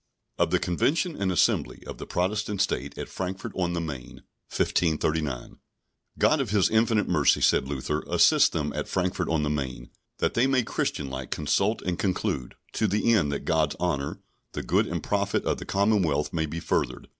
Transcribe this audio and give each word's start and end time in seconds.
Of 0.39 0.49
the 0.49 0.57
Convention 0.57 1.15
and 1.15 1.31
Assembly 1.31 1.83
of 1.85 1.99
the 1.99 2.07
Protestant 2.07 2.59
State 2.59 2.97
at 2.97 3.07
Frankfort 3.07 3.51
on 3.53 3.73
the 3.73 3.79
Main, 3.79 4.23
1539. 4.49 5.57
God, 6.17 6.41
of 6.41 6.49
his 6.49 6.71
infinite 6.71 7.07
mercy, 7.07 7.39
said 7.39 7.67
Luther, 7.67 8.03
assist 8.09 8.51
them 8.51 8.73
at 8.73 8.87
Frankfort 8.87 9.29
on 9.29 9.43
the 9.43 9.49
Main, 9.51 9.91
that 10.17 10.33
they 10.33 10.47
may 10.47 10.63
Christian 10.63 11.07
like 11.11 11.29
consult 11.29 11.83
and 11.83 11.99
conclude, 11.99 12.55
to 12.73 12.87
the 12.87 13.13
end 13.13 13.31
that 13.31 13.45
God's 13.45 13.75
honour, 13.79 14.19
the 14.53 14.63
good 14.63 14.87
and 14.87 15.03
profit 15.03 15.45
of 15.45 15.59
the 15.59 15.65
commonwealth 15.65 16.33
may 16.33 16.47
be 16.47 16.59
furthered. 16.59 17.07